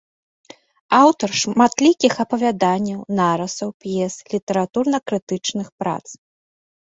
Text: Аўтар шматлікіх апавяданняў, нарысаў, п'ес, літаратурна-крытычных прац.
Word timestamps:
Аўтар 1.01 1.29
шматлікіх 1.41 2.13
апавяданняў, 2.23 2.99
нарысаў, 3.19 3.69
п'ес, 3.85 4.13
літаратурна-крытычных 4.33 5.67
прац. 5.85 6.03